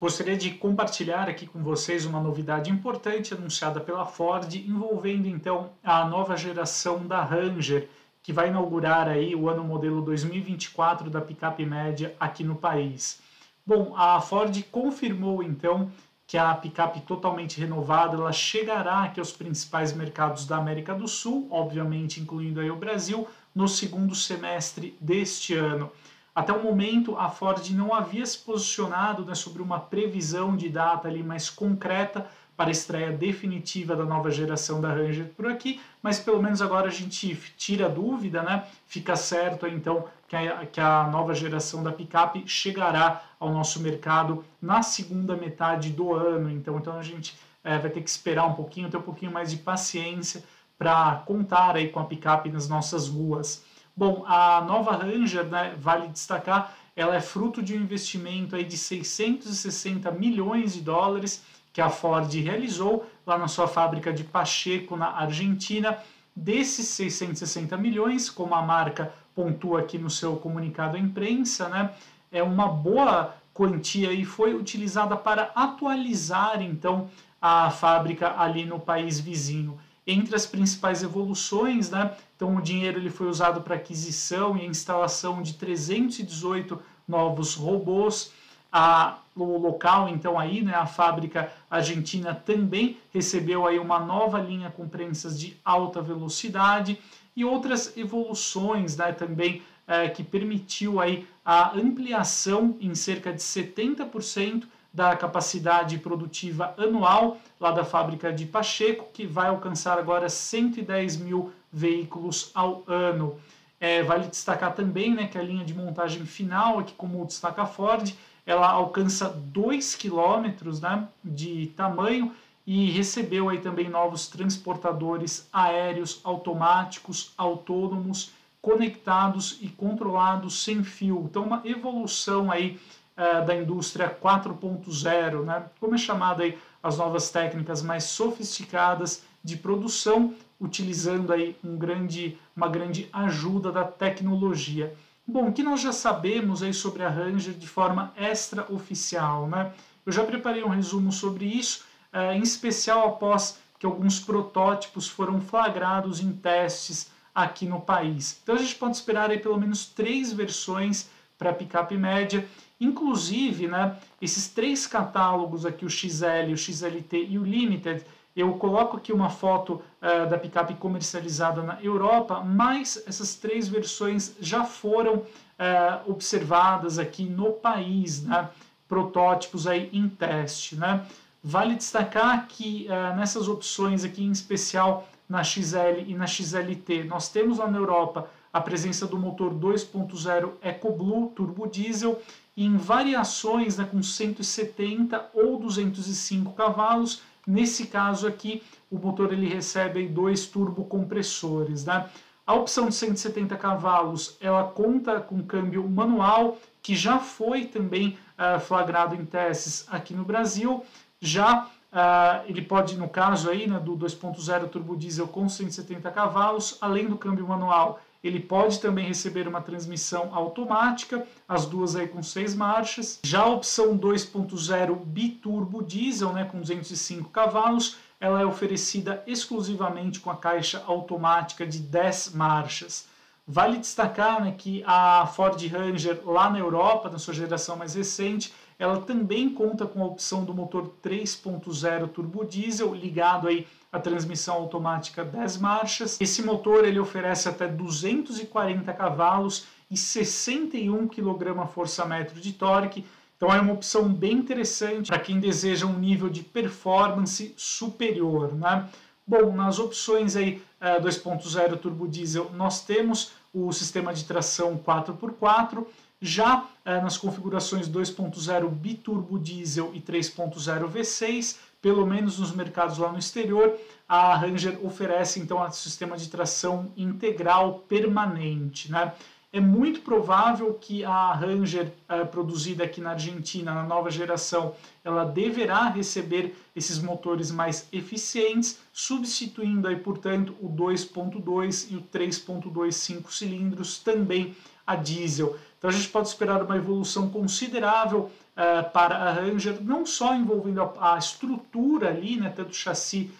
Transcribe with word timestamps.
Gostaria 0.00 0.36
de 0.36 0.52
compartilhar 0.52 1.28
aqui 1.28 1.44
com 1.44 1.60
vocês 1.60 2.06
uma 2.06 2.20
novidade 2.20 2.70
importante 2.70 3.34
anunciada 3.34 3.80
pela 3.80 4.06
Ford, 4.06 4.54
envolvendo 4.54 5.26
então 5.26 5.70
a 5.82 6.04
nova 6.04 6.36
geração 6.36 7.04
da 7.04 7.20
Ranger, 7.20 7.88
que 8.22 8.32
vai 8.32 8.46
inaugurar 8.46 9.08
aí 9.08 9.34
o 9.34 9.48
ano 9.48 9.64
modelo 9.64 10.00
2024 10.02 11.10
da 11.10 11.20
picape 11.20 11.66
média 11.66 12.14
aqui 12.20 12.44
no 12.44 12.54
país. 12.54 13.20
Bom, 13.66 13.92
a 13.96 14.20
Ford 14.20 14.56
confirmou 14.70 15.42
então 15.42 15.90
que 16.28 16.38
a 16.38 16.54
picape 16.54 17.00
totalmente 17.00 17.58
renovada 17.58 18.16
ela 18.16 18.32
chegará 18.32 19.02
aqui 19.02 19.18
aos 19.18 19.32
principais 19.32 19.92
mercados 19.92 20.46
da 20.46 20.58
América 20.58 20.94
do 20.94 21.08
Sul, 21.08 21.48
obviamente 21.50 22.20
incluindo 22.20 22.60
aí 22.60 22.70
o 22.70 22.76
Brasil, 22.76 23.26
no 23.52 23.66
segundo 23.66 24.14
semestre 24.14 24.96
deste 25.00 25.54
ano. 25.54 25.90
Até 26.38 26.52
o 26.52 26.62
momento, 26.62 27.16
a 27.16 27.28
Ford 27.28 27.68
não 27.70 27.92
havia 27.92 28.24
se 28.24 28.38
posicionado 28.38 29.24
né, 29.24 29.34
sobre 29.34 29.60
uma 29.60 29.80
previsão 29.80 30.54
de 30.54 30.68
data 30.68 31.08
ali 31.08 31.20
mais 31.20 31.50
concreta 31.50 32.28
para 32.56 32.68
a 32.68 32.70
estreia 32.70 33.10
definitiva 33.10 33.96
da 33.96 34.04
nova 34.04 34.30
geração 34.30 34.80
da 34.80 34.88
Ranger 34.88 35.32
por 35.36 35.48
aqui, 35.48 35.80
mas 36.00 36.20
pelo 36.20 36.40
menos 36.40 36.62
agora 36.62 36.86
a 36.86 36.92
gente 36.92 37.34
tira 37.56 37.86
a 37.86 37.88
dúvida, 37.88 38.40
né? 38.40 38.64
Fica 38.86 39.16
certo 39.16 39.66
então 39.66 40.04
que 40.28 40.36
a, 40.36 40.64
que 40.64 40.80
a 40.80 41.08
nova 41.08 41.34
geração 41.34 41.82
da 41.82 41.90
picape 41.90 42.44
chegará 42.46 43.20
ao 43.40 43.52
nosso 43.52 43.80
mercado 43.80 44.44
na 44.62 44.80
segunda 44.80 45.34
metade 45.34 45.90
do 45.90 46.14
ano. 46.14 46.48
Então, 46.52 46.76
então 46.76 46.96
a 46.96 47.02
gente 47.02 47.36
é, 47.64 47.76
vai 47.78 47.90
ter 47.90 48.00
que 48.00 48.10
esperar 48.10 48.46
um 48.46 48.54
pouquinho, 48.54 48.88
ter 48.88 48.96
um 48.96 49.02
pouquinho 49.02 49.32
mais 49.32 49.50
de 49.50 49.56
paciência 49.56 50.44
para 50.78 51.16
contar 51.26 51.74
aí 51.74 51.88
com 51.88 51.98
a 51.98 52.04
picape 52.04 52.48
nas 52.48 52.68
nossas 52.68 53.08
ruas. 53.08 53.64
Bom, 53.98 54.22
a 54.28 54.60
nova 54.60 54.92
Ranger, 54.92 55.44
né, 55.46 55.74
vale 55.76 56.06
destacar, 56.06 56.72
ela 56.94 57.16
é 57.16 57.20
fruto 57.20 57.60
de 57.60 57.74
um 57.74 57.80
investimento 57.80 58.54
aí 58.54 58.62
de 58.62 58.78
660 58.78 60.08
milhões 60.12 60.74
de 60.74 60.82
dólares 60.82 61.42
que 61.72 61.80
a 61.80 61.90
Ford 61.90 62.32
realizou 62.32 63.10
lá 63.26 63.36
na 63.36 63.48
sua 63.48 63.66
fábrica 63.66 64.12
de 64.12 64.22
Pacheco, 64.22 64.96
na 64.96 65.08
Argentina. 65.08 65.98
Desses 66.34 66.86
660 66.86 67.76
milhões, 67.76 68.30
como 68.30 68.54
a 68.54 68.62
marca 68.62 69.12
pontua 69.34 69.80
aqui 69.80 69.98
no 69.98 70.08
seu 70.08 70.36
comunicado 70.36 70.96
à 70.96 71.00
imprensa, 71.00 71.68
né, 71.68 71.90
é 72.30 72.40
uma 72.40 72.68
boa 72.68 73.34
quantia 73.52 74.12
e 74.12 74.24
foi 74.24 74.54
utilizada 74.54 75.16
para 75.16 75.50
atualizar 75.56 76.62
então 76.62 77.10
a 77.42 77.68
fábrica 77.68 78.40
ali 78.40 78.64
no 78.64 78.78
país 78.78 79.18
vizinho 79.18 79.76
entre 80.08 80.34
as 80.34 80.46
principais 80.46 81.02
evoluções, 81.02 81.90
né? 81.90 82.16
Então 82.34 82.56
o 82.56 82.62
dinheiro 82.62 82.98
ele 82.98 83.10
foi 83.10 83.28
usado 83.28 83.60
para 83.60 83.74
aquisição 83.74 84.56
e 84.56 84.64
instalação 84.64 85.42
de 85.42 85.52
318 85.52 86.80
novos 87.06 87.54
robôs. 87.54 88.32
A, 88.72 89.18
o 89.34 89.56
local, 89.56 90.08
então 90.08 90.38
aí, 90.38 90.60
né, 90.60 90.74
a 90.74 90.84
fábrica 90.84 91.50
argentina 91.70 92.34
também 92.34 92.98
recebeu 93.12 93.66
aí 93.66 93.78
uma 93.78 93.98
nova 93.98 94.38
linha 94.40 94.70
com 94.70 94.86
prensas 94.86 95.38
de 95.40 95.56
alta 95.64 96.02
velocidade 96.02 96.98
e 97.34 97.46
outras 97.46 97.96
evoluções, 97.96 98.96
né, 98.96 99.12
também 99.12 99.62
é, 99.86 100.08
que 100.08 100.22
permitiu 100.22 101.00
aí 101.00 101.26
a 101.42 101.74
ampliação 101.74 102.76
em 102.78 102.94
cerca 102.94 103.32
de 103.32 103.40
70% 103.40 104.64
da 104.98 105.14
capacidade 105.14 105.96
produtiva 105.98 106.74
anual 106.76 107.38
lá 107.60 107.70
da 107.70 107.84
fábrica 107.84 108.32
de 108.32 108.44
Pacheco, 108.44 109.06
que 109.12 109.24
vai 109.24 109.46
alcançar 109.46 109.96
agora 109.96 110.28
110 110.28 111.18
mil 111.18 111.52
veículos 111.72 112.50
ao 112.52 112.82
ano. 112.88 113.38
É, 113.78 114.02
vale 114.02 114.26
destacar 114.26 114.74
também 114.74 115.14
né, 115.14 115.28
que 115.28 115.38
a 115.38 115.42
linha 115.42 115.64
de 115.64 115.72
montagem 115.72 116.26
final, 116.26 116.80
aqui 116.80 116.92
como 116.94 117.24
destaca 117.24 117.62
a 117.62 117.66
Ford, 117.66 118.12
ela 118.44 118.68
alcança 118.68 119.28
2 119.28 119.94
km 119.94 120.80
né, 120.82 121.06
de 121.24 121.68
tamanho 121.76 122.34
e 122.66 122.90
recebeu 122.90 123.48
aí 123.48 123.60
também 123.60 123.88
novos 123.88 124.26
transportadores 124.26 125.48
aéreos 125.52 126.20
automáticos, 126.24 127.32
autônomos, 127.38 128.32
conectados 128.60 129.58
e 129.60 129.68
controlados 129.68 130.64
sem 130.64 130.82
fio. 130.82 131.28
Então, 131.30 131.44
uma 131.44 131.62
evolução 131.64 132.50
aí 132.50 132.80
uh, 133.18 133.44
da 133.44 133.54
indústria 133.54 134.08
4.0, 134.08 135.44
né? 135.44 135.64
como 135.80 135.96
é 135.96 135.98
chamada 135.98 136.44
aí 136.44 136.56
as 136.80 136.96
novas 136.96 137.28
técnicas 137.30 137.82
mais 137.82 138.04
sofisticadas 138.04 139.24
de 139.42 139.56
produção, 139.56 140.34
utilizando 140.60 141.32
aí 141.32 141.56
um 141.64 141.76
grande, 141.76 142.38
uma 142.56 142.68
grande 142.68 143.08
ajuda 143.12 143.72
da 143.72 143.84
tecnologia. 143.84 144.94
Bom, 145.26 145.48
o 145.48 145.52
que 145.52 145.62
nós 145.62 145.80
já 145.80 145.92
sabemos 145.92 146.62
aí 146.62 146.72
sobre 146.72 147.02
a 147.02 147.08
Ranger 147.08 147.52
de 147.52 147.66
forma 147.66 148.12
extraoficial, 148.16 149.46
né? 149.46 149.72
Eu 150.06 150.12
já 150.12 150.24
preparei 150.24 150.64
um 150.64 150.68
resumo 150.68 151.12
sobre 151.12 151.44
isso, 151.44 151.84
uh, 152.14 152.32
em 152.32 152.40
especial 152.40 153.08
após 153.08 153.58
que 153.78 153.84
alguns 153.84 154.18
protótipos 154.18 155.06
foram 155.06 155.40
flagrados 155.40 156.20
em 156.20 156.32
testes 156.32 157.10
aqui 157.34 157.66
no 157.66 157.80
país. 157.80 158.40
Então 158.42 158.54
a 158.54 158.58
gente 158.58 158.74
pode 158.74 158.96
esperar 158.96 159.30
aí 159.30 159.38
pelo 159.38 159.58
menos 159.58 159.86
três 159.86 160.32
versões 160.32 161.08
para 161.38 161.52
picape 161.52 161.96
média 161.96 162.48
Inclusive, 162.80 163.66
né, 163.66 163.96
esses 164.22 164.48
três 164.48 164.86
catálogos 164.86 165.66
aqui, 165.66 165.84
o 165.84 165.90
XL, 165.90 166.52
o 166.52 166.56
XLT 166.56 167.26
e 167.28 167.38
o 167.38 167.44
Limited, 167.44 168.04
eu 168.36 168.52
coloco 168.52 168.96
aqui 168.96 169.12
uma 169.12 169.30
foto 169.30 169.82
uh, 170.00 170.28
da 170.30 170.38
picape 170.38 170.74
comercializada 170.74 171.60
na 171.60 171.82
Europa, 171.82 172.40
mas 172.40 173.02
essas 173.04 173.34
três 173.34 173.66
versões 173.66 174.36
já 174.40 174.64
foram 174.64 175.16
uh, 175.16 176.10
observadas 176.10 177.00
aqui 177.00 177.24
no 177.24 177.52
país, 177.52 178.22
né, 178.22 178.48
protótipos 178.88 179.66
aí 179.66 179.90
em 179.92 180.08
teste. 180.08 180.76
Né. 180.76 181.04
Vale 181.42 181.74
destacar 181.74 182.46
que 182.46 182.86
uh, 182.88 183.16
nessas 183.16 183.48
opções 183.48 184.04
aqui, 184.04 184.22
em 184.22 184.30
especial 184.30 185.08
na 185.28 185.42
XL 185.42 186.04
e 186.06 186.14
na 186.14 186.26
XLT, 186.26 187.04
nós 187.04 187.28
temos 187.28 187.58
lá 187.58 187.68
na 187.68 187.78
Europa 187.78 188.30
a 188.52 188.60
presença 188.60 189.06
do 189.06 189.18
motor 189.18 189.52
2.0 189.52 190.52
EcoBlue 190.62 191.30
turbo 191.30 191.66
diesel 191.66 192.20
em 192.64 192.76
variações 192.76 193.78
né, 193.78 193.88
com 193.88 194.02
170 194.02 195.30
ou 195.32 195.60
205 195.60 196.52
cavalos. 196.54 197.22
Nesse 197.46 197.86
caso 197.86 198.26
aqui, 198.26 198.64
o 198.90 198.98
motor 198.98 199.32
ele 199.32 199.48
recebe 199.48 200.08
dois 200.08 200.46
turbocompressores. 200.46 201.84
Né? 201.84 202.08
A 202.44 202.54
opção 202.54 202.88
de 202.88 202.96
170 202.96 203.56
cavalos 203.56 204.36
ela 204.40 204.64
conta 204.64 205.20
com 205.20 205.40
câmbio 205.42 205.88
manual, 205.88 206.58
que 206.82 206.96
já 206.96 207.20
foi 207.20 207.66
também 207.66 208.18
uh, 208.36 208.58
flagrado 208.58 209.14
em 209.14 209.24
testes 209.24 209.86
aqui 209.88 210.12
no 210.12 210.24
Brasil. 210.24 210.84
Já 211.20 211.64
uh, 211.64 212.44
ele 212.48 212.62
pode, 212.62 212.98
no 212.98 213.08
caso 213.08 213.50
aí, 213.50 213.68
né, 213.68 213.78
do 213.78 213.96
2.0 213.96 214.68
turbo 214.68 214.96
diesel 214.96 215.28
com 215.28 215.48
170 215.48 216.10
cavalos, 216.10 216.76
além 216.80 217.06
do 217.06 217.16
câmbio 217.16 217.46
manual, 217.46 218.00
ele 218.22 218.40
pode 218.40 218.80
também 218.80 219.06
receber 219.06 219.46
uma 219.46 219.60
transmissão 219.60 220.34
automática, 220.34 221.26
as 221.48 221.66
duas 221.66 221.94
aí 221.94 222.08
com 222.08 222.22
seis 222.22 222.54
marchas. 222.54 223.20
Já 223.22 223.42
a 223.42 223.46
opção 223.46 223.96
2.0 223.96 224.96
biturbo 225.04 225.82
diesel, 225.82 226.32
né, 226.32 226.44
com 226.44 226.60
205 226.60 227.30
cavalos, 227.30 227.96
ela 228.20 228.40
é 228.40 228.44
oferecida 228.44 229.22
exclusivamente 229.26 230.18
com 230.18 230.30
a 230.30 230.36
caixa 230.36 230.82
automática 230.86 231.66
de 231.66 231.78
10 231.78 232.34
marchas. 232.34 233.06
Vale 233.46 233.78
destacar 233.78 234.42
né, 234.44 234.54
que 234.56 234.82
a 234.86 235.26
Ford 235.26 235.58
Ranger 235.66 236.20
lá 236.26 236.50
na 236.50 236.58
Europa, 236.58 237.08
na 237.08 237.18
sua 237.18 237.32
geração 237.32 237.76
mais 237.76 237.94
recente, 237.94 238.52
ela 238.78 239.00
também 239.00 239.50
conta 239.50 239.86
com 239.86 240.02
a 240.02 240.06
opção 240.06 240.44
do 240.44 240.54
motor 240.54 240.94
3.0 241.02 242.08
turbo 242.08 242.44
diesel 242.44 242.94
ligado 242.94 243.48
aí 243.48 243.66
à 243.90 243.98
transmissão 243.98 244.54
automática 244.54 245.24
10 245.24 245.56
marchas. 245.56 246.20
Esse 246.20 246.42
motor 246.42 246.84
ele 246.84 247.00
oferece 247.00 247.48
até 247.48 247.66
240 247.66 248.92
cavalos 248.92 249.66
e 249.90 249.96
61 249.96 251.08
kgfm 251.08 252.40
de 252.40 252.52
torque. 252.52 253.04
Então 253.36 253.52
é 253.52 253.60
uma 253.60 253.72
opção 253.72 254.08
bem 254.08 254.32
interessante 254.32 255.08
para 255.08 255.18
quem 255.18 255.40
deseja 255.40 255.86
um 255.86 255.98
nível 255.98 256.28
de 256.28 256.42
performance 256.42 257.54
superior, 257.56 258.54
né? 258.54 258.88
Bom, 259.26 259.52
nas 259.52 259.78
opções 259.78 260.36
aí 260.36 260.62
2.0 260.80 261.58
eh, 261.58 261.76
turbo 261.76 262.08
diesel, 262.08 262.50
nós 262.54 262.84
temos 262.84 263.32
o 263.52 263.70
sistema 263.72 264.14
de 264.14 264.24
tração 264.24 264.78
4x4, 264.78 265.84
já 266.20 266.66
eh, 266.84 267.00
nas 267.00 267.16
configurações 267.16 267.88
2.0 267.88 268.68
biturbo 268.70 269.38
diesel 269.38 269.90
e 269.94 270.00
3.0 270.00 270.90
V6, 270.90 271.56
pelo 271.80 272.04
menos 272.06 272.38
nos 272.38 272.52
mercados 272.52 272.98
lá 272.98 273.12
no 273.12 273.18
exterior, 273.18 273.78
a 274.08 274.34
Ranger 274.34 274.84
oferece 274.84 275.38
então 275.38 275.64
um 275.64 275.70
sistema 275.70 276.16
de 276.16 276.28
tração 276.28 276.92
integral 276.96 277.84
permanente, 277.88 278.90
né? 278.90 279.12
É 279.50 279.60
muito 279.60 280.02
provável 280.02 280.74
que 280.74 281.02
a 281.02 281.32
Ranger 281.32 281.90
eh, 282.06 282.24
produzida 282.24 282.84
aqui 282.84 283.00
na 283.00 283.12
Argentina, 283.12 283.72
na 283.72 283.82
nova 283.82 284.10
geração, 284.10 284.74
ela 285.02 285.24
deverá 285.24 285.88
receber 285.88 286.54
esses 286.76 286.98
motores 286.98 287.50
mais 287.50 287.88
eficientes, 287.90 288.78
substituindo 288.92 289.88
aí, 289.88 289.96
portanto, 289.96 290.54
o 290.60 290.68
2.2 290.68 291.90
e 291.90 291.96
o 291.96 292.02
3.2 292.02 292.92
5 292.92 293.32
cilindros 293.32 293.98
também 293.98 294.54
a 294.86 294.94
diesel. 294.94 295.56
Então 295.78 295.88
a 295.88 295.92
gente 295.92 296.08
pode 296.08 296.28
esperar 296.28 296.62
uma 296.62 296.76
evolução 296.76 297.30
considerável 297.30 298.30
uh, 298.54 298.90
para 298.90 299.16
a 299.16 299.32
Ranger, 299.32 299.82
não 299.82 300.04
só 300.04 300.34
envolvendo 300.34 300.82
a, 300.82 301.14
a 301.14 301.18
estrutura 301.18 302.08
ali, 302.08 302.36
né, 302.36 302.52
tanto 302.54 302.74
chassi 302.74 303.30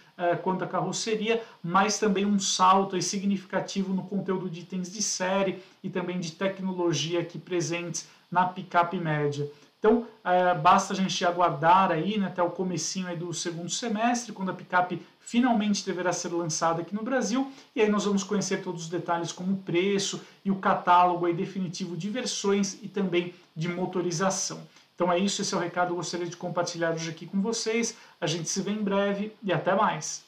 quanto 0.43 0.65
a 0.65 0.67
carroceria, 0.67 1.43
mas 1.63 1.99
também 1.99 2.27
um 2.27 2.39
salto 2.39 3.01
significativo 3.01 3.93
no 3.95 4.03
conteúdo 4.03 4.51
de 4.51 4.61
itens 4.61 4.93
de 4.93 5.03
série 5.03 5.63
e 5.83 5.89
também 5.89 6.19
de 6.19 6.33
tecnologia 6.33 7.21
aqui 7.21 7.39
presentes 7.39 8.09
na 8.31 8.45
picape 8.47 8.99
média. 8.99 9.51
Então, 9.79 10.07
é, 10.25 10.55
basta 10.55 10.93
a 10.93 10.97
gente 10.97 11.25
aguardar 11.25 11.93
aí 11.93 12.19
né, 12.19 12.27
até 12.27 12.43
o 12.43 12.51
comecinho 12.51 13.17
do 13.17 13.33
segundo 13.33 13.71
semestre, 13.71 14.33
quando 14.33 14.51
a 14.51 14.55
picape 14.55 15.01
finalmente 15.21 15.85
deverá 15.85 16.13
ser 16.13 16.33
lançada 16.33 16.83
aqui 16.83 16.95
no 16.95 17.03
Brasil, 17.03 17.53
e 17.77 17.81
aí 17.81 17.89
nós 17.89 18.05
vamos 18.05 18.25
conhecer 18.25 18.63
todos 18.63 18.85
os 18.85 18.89
detalhes 18.89 19.31
como 19.31 19.53
o 19.53 19.59
preço 19.59 20.21
e 20.45 20.51
o 20.51 20.57
catálogo 20.57 21.27
aí 21.27 21.35
definitivo 21.35 21.97
de 21.97 22.11
versões 22.11 22.79
e 22.83 22.89
também 22.89 23.35
de 23.55 23.69
motorização. 23.69 24.61
Então 24.99 25.13
é 25.13 25.17
isso, 25.17 25.43
esse 25.43 25.55
é 25.55 25.57
o 25.57 25.61
recado 25.61 25.87
que 25.87 25.93
eu 25.93 25.97
gostaria 25.99 26.27
de 26.27 26.37
compartilhar 26.37 26.91
hoje 26.91 27.09
aqui 27.09 27.25
com 27.25 27.41
vocês. 27.41 27.97
A 28.21 28.27
gente 28.27 28.49
se 28.49 28.61
vê 28.61 28.73
em 28.73 28.83
breve 28.83 29.33
e 29.41 29.53
até 29.53 29.73
mais! 29.73 30.28